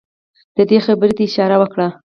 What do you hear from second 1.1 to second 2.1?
ته اشاره وکړه.